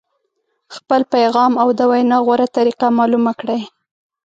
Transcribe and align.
خپل 0.75 1.01
پیغام 1.13 1.53
او 1.61 1.69
د 1.77 1.79
وینا 1.91 2.17
غوره 2.25 2.47
طریقه 2.57 2.87
معلومه 2.97 3.31
کړئ. 3.39 3.61